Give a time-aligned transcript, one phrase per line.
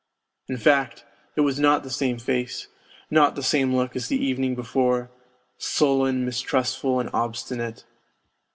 [0.49, 1.05] In fact,
[1.35, 2.65] it was not the same face,
[3.11, 5.11] not the same look as the evening before:
[5.59, 7.83] sullen, mistrustful and obstinate.